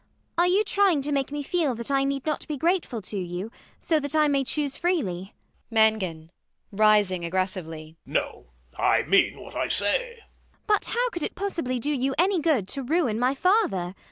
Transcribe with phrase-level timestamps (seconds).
[0.35, 3.51] Are you trying to make me feel that I need not be grateful to you,
[3.79, 5.35] so that I may choose freely?
[5.69, 6.31] MANGAN
[6.71, 7.97] [rising aggressively].
[8.03, 8.47] No.
[8.79, 10.13] I mean what I say.
[10.13, 10.19] ELLIE.
[10.65, 13.93] But how could it possibly do you any good to ruin my father?